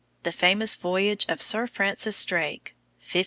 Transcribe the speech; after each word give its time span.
THE 0.23 0.31
FAMOUS 0.31 0.77
VOYAGE 0.77 1.27
OF 1.29 1.43
SIR 1.43 1.67
FRANCIS 1.67 2.25
DRAKE 2.25 2.73
1577. 3.01 3.19